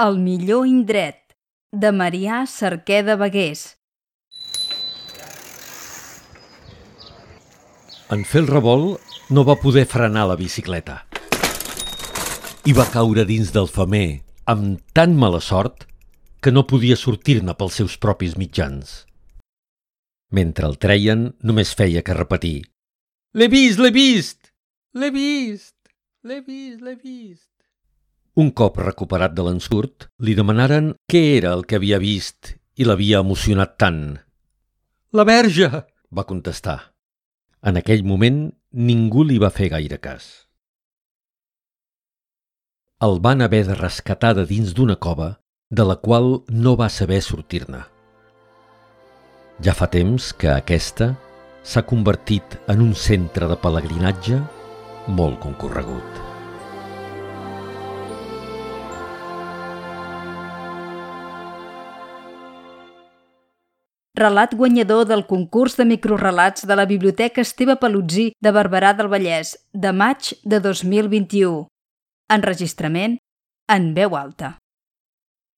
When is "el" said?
0.00-0.14, 8.40-8.48, 20.72-20.80, 31.52-31.66, 43.04-43.20